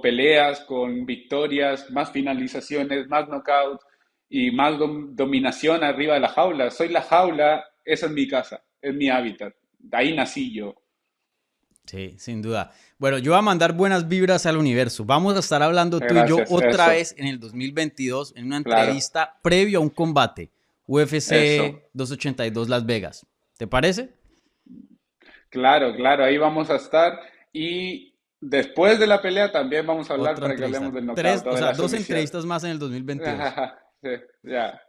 peleas, 0.00 0.60
con 0.60 1.04
victorias, 1.04 1.90
más 1.90 2.12
finalizaciones, 2.12 3.08
más 3.08 3.28
knockouts 3.28 3.84
y 4.28 4.50
más 4.50 4.78
dominación 4.78 5.82
arriba 5.82 6.14
de 6.14 6.20
la 6.20 6.28
jaula. 6.28 6.70
Soy 6.70 6.88
la 6.88 7.02
jaula, 7.02 7.64
esa 7.84 8.06
es 8.06 8.12
mi 8.12 8.28
casa, 8.28 8.62
es 8.80 8.94
mi 8.94 9.08
hábitat. 9.08 9.54
De 9.78 9.96
ahí 9.96 10.14
nací 10.14 10.52
yo. 10.52 10.74
Sí, 11.88 12.16
sin 12.18 12.42
duda. 12.42 12.70
Bueno, 12.98 13.16
yo 13.16 13.32
voy 13.32 13.38
a 13.38 13.42
mandar 13.42 13.72
buenas 13.72 14.08
vibras 14.08 14.44
al 14.44 14.58
universo. 14.58 15.06
Vamos 15.06 15.36
a 15.36 15.38
estar 15.38 15.62
hablando 15.62 16.00
tú 16.00 16.14
y 16.14 16.28
yo 16.28 16.36
otra 16.50 16.88
vez 16.88 17.14
en 17.16 17.26
el 17.26 17.40
2022 17.40 18.34
en 18.36 18.46
una 18.46 18.58
entrevista 18.58 19.38
previo 19.42 19.78
a 19.78 19.82
un 19.82 19.88
combate. 19.88 20.50
UFC 20.86 21.80
282 21.94 22.68
Las 22.68 22.84
Vegas. 22.84 23.26
¿Te 23.56 23.66
parece? 23.66 24.10
Claro, 25.48 25.94
claro, 25.96 26.24
ahí 26.24 26.36
vamos 26.36 26.68
a 26.68 26.76
estar. 26.76 27.18
Y 27.54 28.14
después 28.38 28.98
de 28.98 29.06
la 29.06 29.22
pelea 29.22 29.50
también 29.50 29.86
vamos 29.86 30.10
a 30.10 30.14
hablar 30.14 30.38
para 30.38 30.54
que 30.54 30.64
hablemos 30.64 30.92
del 30.92 31.06
knockout. 31.06 31.46
o 31.46 31.56
sea, 31.56 31.72
dos 31.72 31.94
entrevistas 31.94 32.44
más 32.44 32.64
en 32.64 32.70
el 32.70 32.78
2022. 32.78 33.34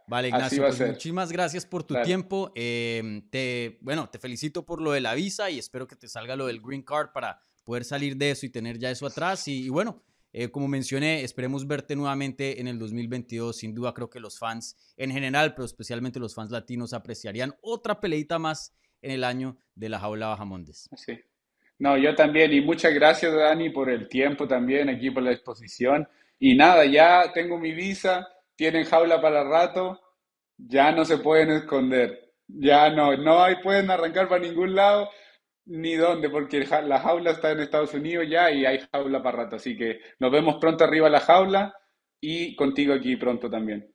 Vale, 0.06 0.28
Ignacio, 0.28 0.62
pues 0.62 0.80
muchísimas 0.80 1.32
gracias 1.32 1.66
por 1.66 1.82
tu 1.82 2.00
tiempo. 2.02 2.52
Em, 2.54 3.28
te, 3.30 3.78
bueno, 3.80 4.08
te 4.08 4.18
felicito 4.18 4.64
por 4.64 4.80
lo 4.80 4.92
de 4.92 5.00
la 5.00 5.14
visa 5.14 5.50
y 5.50 5.58
espero 5.58 5.86
que 5.86 5.96
te 5.96 6.08
salga 6.08 6.36
lo 6.36 6.46
del 6.46 6.60
green 6.60 6.82
card 6.82 7.10
para 7.12 7.40
poder 7.64 7.84
salir 7.84 8.16
de 8.16 8.30
eso 8.30 8.46
y 8.46 8.50
tener 8.50 8.78
ya 8.78 8.90
eso 8.90 9.06
atrás. 9.06 9.46
Y, 9.48 9.68
bueno, 9.68 10.02
eh, 10.32 10.50
como 10.50 10.68
mencioné, 10.68 11.24
esperemos 11.24 11.66
verte 11.66 11.96
nuevamente 11.96 12.60
en 12.60 12.68
el 12.68 12.78
2022. 12.78 13.56
Sin 13.56 13.74
duda 13.74 13.94
creo 13.94 14.10
que 14.10 14.20
los 14.20 14.38
fans 14.38 14.76
en 14.96 15.10
general, 15.10 15.54
pero 15.54 15.64
especialmente 15.64 16.20
los 16.20 16.34
fans 16.34 16.50
latinos, 16.50 16.92
apreciarían 16.92 17.54
otra 17.62 18.00
peleita 18.00 18.38
más 18.38 18.74
en 19.02 19.10
el 19.10 19.24
año 19.24 19.56
de 19.74 19.88
la 19.88 19.98
jaula 19.98 20.28
Bajamondes. 20.28 20.88
Sí. 20.96 21.18
No, 21.78 21.96
yo 21.96 22.14
también. 22.14 22.52
Y 22.52 22.60
muchas 22.60 22.92
gracias, 22.92 23.34
Dani, 23.34 23.70
por 23.70 23.88
el 23.90 24.08
tiempo 24.08 24.46
también, 24.46 24.88
aquí 24.88 25.10
por 25.10 25.22
la 25.22 25.32
exposición. 25.32 26.06
Y 26.38 26.54
nada, 26.54 26.84
ya 26.84 27.32
tengo 27.32 27.58
mi 27.58 27.72
visa 27.72 28.28
tienen 28.60 28.84
jaula 28.84 29.22
para 29.22 29.42
rato, 29.42 29.98
ya 30.58 30.92
no 30.92 31.06
se 31.06 31.16
pueden 31.16 31.50
esconder. 31.50 32.30
Ya 32.46 32.90
no, 32.90 33.16
no 33.16 33.42
hay, 33.42 33.54
pueden 33.62 33.90
arrancar 33.90 34.28
para 34.28 34.42
ningún 34.42 34.74
lado 34.74 35.08
ni 35.64 35.94
dónde, 35.94 36.28
porque 36.28 36.66
la 36.66 37.00
jaula 37.00 37.30
está 37.30 37.52
en 37.52 37.60
Estados 37.60 37.94
Unidos 37.94 38.26
ya 38.28 38.50
y 38.50 38.66
hay 38.66 38.86
jaula 38.92 39.22
para 39.22 39.44
rato. 39.44 39.56
Así 39.56 39.78
que 39.78 40.00
nos 40.18 40.30
vemos 40.30 40.56
pronto 40.60 40.84
arriba 40.84 41.06
de 41.06 41.12
la 41.12 41.20
jaula 41.20 41.74
y 42.20 42.54
contigo 42.54 42.92
aquí 42.92 43.16
pronto 43.16 43.48
también. 43.48 43.94